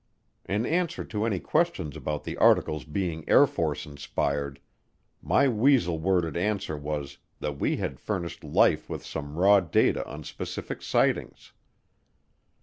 [0.45, 4.59] In answer to any questions about the article's being Air Force inspired,
[5.21, 10.23] my weasel worded answer was that we had furnished Life with some raw data on
[10.23, 11.51] specific sightings.